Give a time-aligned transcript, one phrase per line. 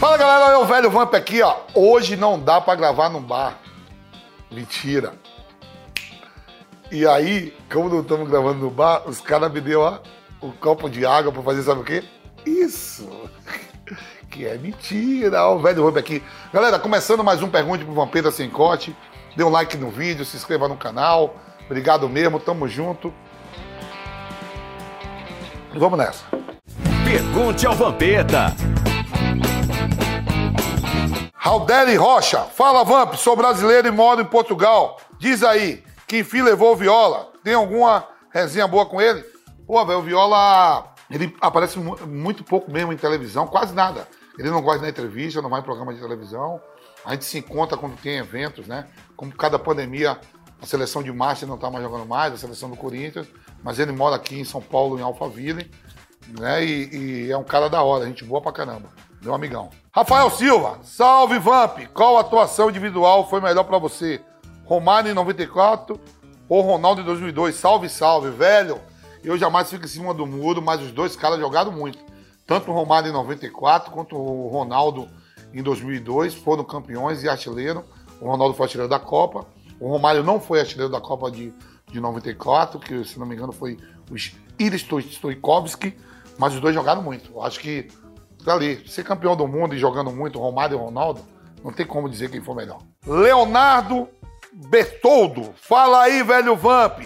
[0.00, 1.58] Fala galera, é o velho Vamp aqui, ó.
[1.74, 3.58] Hoje não dá pra gravar no bar.
[4.50, 5.12] Mentira.
[6.90, 9.98] E aí, como não estamos gravando no bar, os caras me deu ó,
[10.40, 12.02] um copo de água pra fazer sabe o quê?
[12.46, 13.06] Isso.
[14.30, 15.44] Que é mentira.
[15.44, 16.22] Ó, o velho Vamp aqui.
[16.50, 18.96] Galera, começando mais um Pergunte pro Vampeta Sem Corte.
[19.36, 21.34] Dê um like no vídeo, se inscreva no canal.
[21.66, 23.12] Obrigado mesmo, tamo junto.
[25.74, 26.24] Vamos nessa.
[27.04, 28.54] Pergunte ao Vampeta.
[31.42, 35.00] Raudeli Rocha, fala Vamp, sou brasileiro e moro em Portugal.
[35.18, 37.32] Diz aí, que enfim levou o Viola?
[37.42, 39.24] Tem alguma resenha boa com ele?
[39.66, 44.06] Pô, velho, o Viola, ele aparece mu- muito pouco mesmo em televisão, quase nada.
[44.38, 46.60] Ele não gosta de entrevista, não vai em programa de televisão.
[47.06, 48.88] A gente se encontra quando tem eventos, né?
[49.16, 50.20] Como cada pandemia,
[50.60, 53.26] a seleção de Master não tá mais jogando mais, a seleção do Corinthians,
[53.64, 55.70] mas ele mora aqui em São Paulo, em Alphaville
[56.38, 56.62] né?
[56.62, 58.90] E, e é um cara da hora, gente boa pra caramba.
[59.22, 59.68] Meu amigão.
[59.92, 61.80] Rafael Silva, salve Vamp!
[61.92, 64.18] Qual atuação individual foi melhor pra você?
[64.64, 66.00] Romário em 94
[66.48, 67.54] ou Ronaldo em 2002?
[67.54, 68.80] Salve, salve, velho!
[69.22, 71.98] Eu jamais fico em cima do muro, mas os dois caras jogaram muito.
[72.46, 75.06] Tanto o Romário em 94 quanto o Ronaldo
[75.52, 77.84] em 2002 foram campeões e artilheiro.
[78.22, 79.46] O Ronaldo foi artilheiro da Copa.
[79.78, 81.52] O Romário não foi artilheiro da Copa de,
[81.92, 83.76] de 94, que se não me engano foi
[84.10, 84.16] o
[84.58, 85.94] Iri Stoikovski,
[86.38, 87.30] mas os dois jogaram muito.
[87.32, 87.86] Eu acho que
[88.48, 91.20] ali, ser campeão do mundo e jogando muito, Romário e Ronaldo,
[91.62, 92.78] não tem como dizer quem foi melhor.
[93.06, 94.08] Leonardo
[94.52, 97.00] Bertoldo, fala aí, velho Vamp.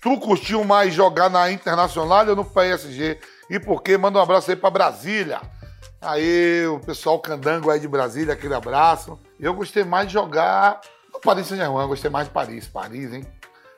[0.00, 3.18] Tu curtiu mais jogar na Internacional ou no PSG?
[3.50, 3.98] E por quê?
[3.98, 5.40] Manda um abraço aí pra Brasília.
[6.00, 9.18] Aí, o pessoal candango aí de Brasília, aquele abraço.
[9.38, 10.80] Eu gostei mais de jogar
[11.12, 12.66] no Paris Saint-Germain, gostei mais de Paris.
[12.66, 13.26] Paris, hein?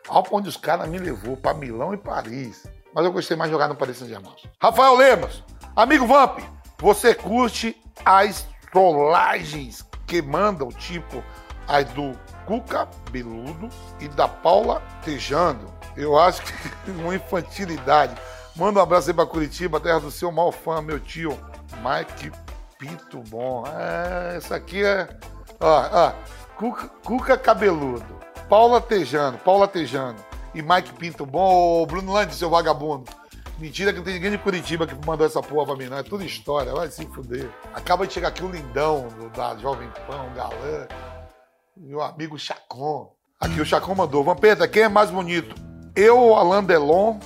[0.09, 2.65] Ao ponto os caras me levou pra Milão e Paris.
[2.95, 4.37] Mas eu gostei mais de jogar no Paris Saint-Germain.
[4.61, 5.43] Rafael Lemos,
[5.75, 6.39] amigo Vamp,
[6.83, 11.23] você curte as trollagens que mandam, tipo
[11.69, 13.69] as do Cuca Beludo
[14.01, 15.73] e da Paula Tejando?
[15.97, 18.21] Eu acho que uma infantilidade.
[18.57, 21.39] Manda um abraço aí pra Curitiba, terra do seu mal fã, meu tio,
[21.77, 22.33] Mike
[22.77, 23.63] Pinto Bom.
[23.65, 25.09] É, essa aqui é.
[25.61, 26.13] Ó, ó.
[26.57, 30.19] Cuca, Cuca Cabeludo, Paula Tejano, Paula Tejano
[30.53, 31.83] e Mike Pinto Bom.
[31.83, 33.22] Ô, Bruno Landi, seu vagabundo.
[33.63, 35.97] Mentira que não tem ninguém de Curitiba que mandou essa porra pra mim, não.
[35.97, 37.49] É tudo história, vai se fuder.
[37.73, 40.89] Acaba de chegar aqui o lindão do- da Jovem Pan, o galã.
[41.77, 43.13] Meu amigo Chacon.
[43.39, 44.25] Aqui o Chacon mandou.
[44.25, 45.55] Vampeta, quem é mais bonito?
[45.95, 47.21] Eu, o Alain Delon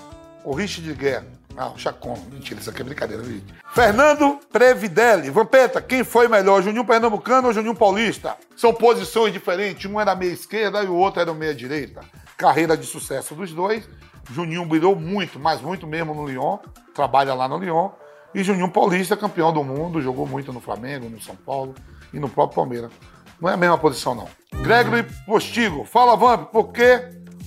[0.45, 1.25] ou Richard Guerra?
[1.57, 2.19] Ah, o Chacon.
[2.31, 3.41] Mentira, isso aqui é brincadeira, viu?
[3.75, 5.31] Fernando Previdelli.
[5.31, 8.37] Vampeta, quem foi melhor, Juninho Pernambucano ou Juninho Paulista?
[8.55, 9.91] São posições diferentes.
[9.91, 12.03] Um era meia esquerda e o outro era meia direita.
[12.37, 13.89] Carreira de sucesso dos dois.
[14.31, 16.59] Juninho brilhou muito, mas muito mesmo no Lyon.
[16.95, 17.91] Trabalha lá no Lyon.
[18.35, 21.75] E Juninho Paulista, campeão do mundo, jogou muito no Flamengo, no São Paulo
[22.13, 22.93] e no próprio Palmeiras.
[23.41, 24.29] Não é a mesma posição, não.
[24.63, 25.85] Gregory Postigo.
[25.85, 27.01] Fala, Vamp, por que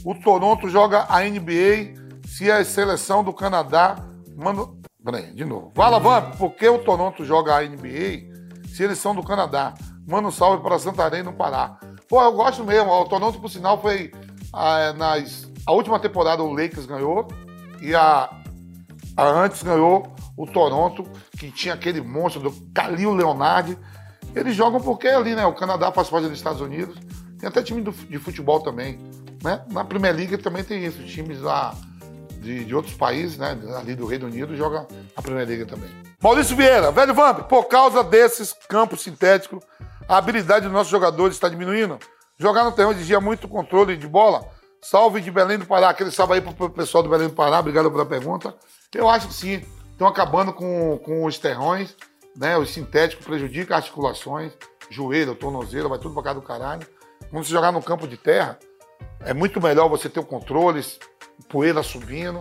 [0.03, 1.93] o Toronto joga a NBA
[2.27, 3.97] se a seleção do Canadá
[4.35, 4.67] manda...
[5.03, 5.71] Peraí, de novo.
[5.75, 8.29] Fala, Vamp, por que o Toronto joga a NBA
[8.67, 9.73] se eles são do Canadá?
[10.07, 11.79] Manda um salve para Santarém, no Pará.
[12.07, 12.91] Pô, eu gosto mesmo.
[12.91, 14.11] O Toronto, por sinal, foi
[14.53, 15.47] ah, nas...
[15.65, 17.27] A última temporada o Lakers ganhou
[17.81, 18.29] e a
[19.15, 21.03] a antes ganhou o Toronto,
[21.37, 23.77] que tinha aquele monstro do Kalil Leonard.
[24.33, 25.45] Eles jogam porque é ali, né?
[25.45, 26.97] O Canadá faz parte dos Estados Unidos.
[27.37, 28.97] Tem até time do- de futebol também.
[29.43, 29.61] Né?
[29.71, 31.03] Na Premier League também tem isso.
[31.03, 31.75] Times lá
[32.41, 33.57] de, de outros países, né?
[33.77, 35.89] Ali do Reino Unido, joga a Premier League também.
[36.23, 39.61] Maurício Vieira, velho Vamp, por causa desses campos sintéticos,
[40.07, 41.97] a habilidade dos nossos jogadores está diminuindo.
[42.39, 44.47] Jogar no terreno exigia muito controle de bola.
[44.81, 45.89] Salve de Belém do Pará.
[45.89, 47.59] Aquele salve aí pro pessoal do Belém do Pará.
[47.59, 48.55] Obrigado pela pergunta.
[48.95, 49.61] Eu acho que sim.
[49.91, 51.97] Estão acabando com, com os terrões,
[52.37, 52.57] né?
[52.57, 54.53] Os sintéticos prejudicam articulações,
[54.89, 56.87] joelho, tornozelo, vai tudo pra cá do caralho.
[57.29, 58.57] Quando você jogar no campo de terra,
[59.19, 60.81] é muito melhor você ter o controle,
[61.49, 62.39] poeira subindo.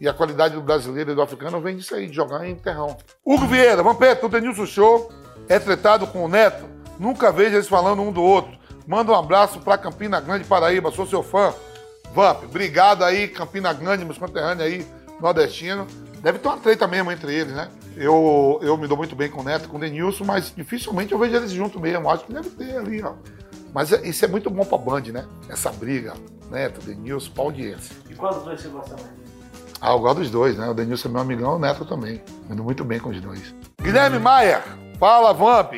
[0.00, 2.96] E a qualidade do brasileiro e do africano vem disso aí, de jogar em terrão.
[3.24, 5.12] Hugo Vieira, Vampeta, o Denilson Show
[5.48, 6.66] é tretado com o Neto.
[6.98, 8.65] Nunca vejo eles falando um do outro.
[8.86, 10.90] Manda um abraço pra Campina Grande, Paraíba.
[10.92, 11.52] Sou seu fã.
[12.14, 14.86] Vamp, obrigado aí, Campina Grande, meus conterrâneos aí,
[15.20, 15.86] nordestino.
[16.22, 17.68] Deve ter uma treta mesmo entre eles, né?
[17.96, 21.18] Eu, eu me dou muito bem com o Neto, com o Denilson, mas dificilmente eu
[21.18, 22.08] vejo eles juntos mesmo.
[22.10, 23.12] Acho que deve ter ali, ó.
[23.74, 25.26] Mas é- isso é muito bom pra Band, né?
[25.48, 26.14] Essa briga,
[26.50, 27.94] Neto, Denilson, pra audiência.
[28.08, 29.06] E qual dos dois você gosta mais?
[29.80, 30.68] Ah, eu gosto dos dois, né?
[30.68, 32.22] O Denilson é meu amigão, o Neto também.
[32.50, 33.54] Indo muito bem com os dois.
[33.82, 34.62] Guilherme Maia,
[34.98, 35.74] fala, Vamp.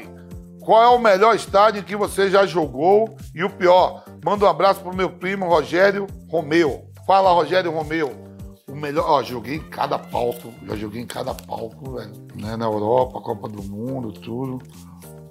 [0.69, 4.05] Qual é o melhor estádio que você já jogou e o pior?
[4.23, 6.91] Manda um abraço pro meu primo Rogério Romeu.
[7.07, 8.15] Fala, Rogério Romeu.
[8.69, 12.13] O melhor, ó, joguei em cada palco, já joguei em cada palco, velho.
[12.35, 12.55] Né?
[12.55, 14.59] Na Europa, Copa do Mundo, tudo.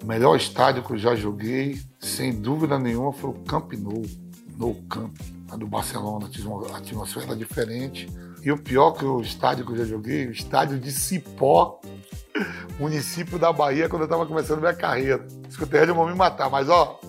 [0.02, 4.02] O melhor estádio que eu já joguei, sem dúvida nenhuma, foi o Camp Nou,
[4.58, 5.16] no Camp,
[5.52, 8.10] a do Barcelona, tinha uma atmosfera diferente.
[8.44, 11.80] E o pior que o estádio que eu já joguei, o estádio de Cipó,
[12.80, 15.26] município da Bahia, quando eu estava começando minha carreira.
[15.48, 17.00] Os de vão me matar, mas ó,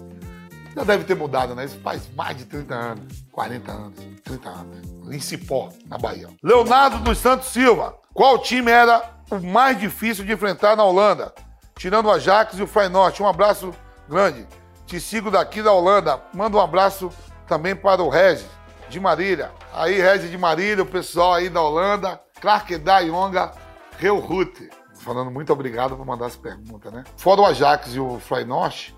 [0.75, 1.65] já deve ter mudado, né?
[1.65, 4.79] Isso faz mais de 30 anos, 40 anos, 30 anos.
[5.11, 6.29] Em Cipó, na Bahia.
[6.43, 7.97] Leonardo dos Santos Silva.
[8.13, 11.35] Qual time era o mais difícil de enfrentar na Holanda?
[11.77, 13.23] Tirando o Ajax e o Feyenoord.
[13.23, 13.75] Um abraço
[14.09, 14.47] grande.
[14.87, 16.21] Te sigo daqui da Holanda.
[16.35, 17.11] Manda um abraço
[17.47, 18.47] também para o Regis
[18.89, 19.51] de Marília.
[19.73, 22.21] Aí, Regis de Marília, o pessoal aí da Holanda.
[22.41, 23.53] Clark da Yonga,
[23.99, 24.71] Reuhut.
[24.99, 27.05] Falando muito obrigado por mandar essa pergunta, né?
[27.17, 28.95] Fora o Ajax e o Feyenoord,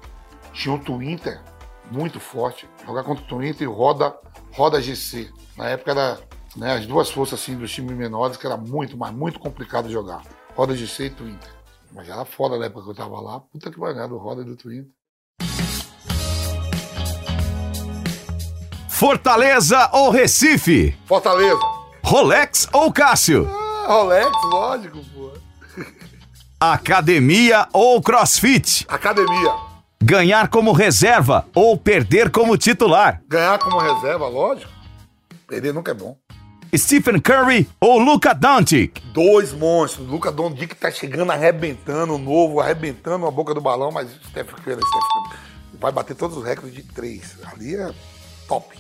[0.53, 1.41] tinha o Twinter,
[1.91, 2.69] muito forte.
[2.87, 4.17] Jogar contra o Twinter e roda,
[4.53, 5.31] roda GC.
[5.57, 6.19] Na época era
[6.57, 10.23] né, as duas forças assim, dos times menores que era muito, mas muito complicado jogar.
[10.57, 11.51] Roda GC e Twinter.
[11.93, 13.41] Mas já era foda na época que eu tava lá.
[13.41, 14.91] Puta que pariu, do roda do Twinter.
[18.89, 20.97] Fortaleza ou Recife?
[21.07, 21.59] Fortaleza.
[22.05, 23.49] Rolex ou Cássio?
[23.49, 25.50] Ah, Rolex, lógico, pô.
[26.63, 28.85] Academia ou CrossFit?
[28.87, 29.55] Academia.
[30.05, 33.23] Ganhar como reserva ou perder como titular?
[33.27, 34.71] Ganhar como reserva, lógico.
[35.49, 36.19] Perder nunca é bom.
[36.77, 39.01] Stephen Curry ou Luca Doncic?
[39.15, 40.07] Dois monstros.
[40.07, 45.31] Luca Doncic tá chegando arrebentando, novo, arrebentando a boca do balão, mas Stephen Curry, Stephen
[45.31, 45.39] Curry
[45.81, 47.39] vai bater todos os recordes de três.
[47.51, 47.91] Ali é
[48.47, 48.79] top.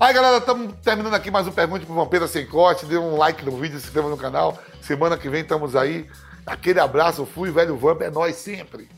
[0.00, 2.84] Aí, galera, estamos terminando aqui mais um Pergunte pro Vampeta Sem Corte.
[2.84, 4.58] Dê um like no vídeo, se inscreva no canal.
[4.80, 6.08] Semana que vem estamos aí.
[6.46, 8.88] Aquele abraço, fui, velho Vamp, é nós sempre.